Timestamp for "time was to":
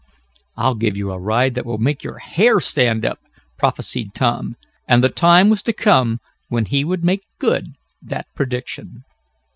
5.09-5.73